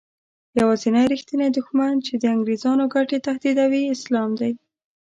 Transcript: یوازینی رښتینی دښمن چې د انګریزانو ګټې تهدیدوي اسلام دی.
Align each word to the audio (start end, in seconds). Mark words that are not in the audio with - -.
یوازینی 0.59 1.05
رښتینی 1.13 1.49
دښمن 1.57 1.93
چې 2.05 2.13
د 2.17 2.23
انګریزانو 2.35 2.85
ګټې 2.95 3.17
تهدیدوي 3.27 3.83
اسلام 3.95 4.29
دی. 4.39 4.51